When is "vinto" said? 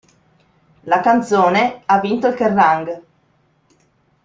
1.99-2.25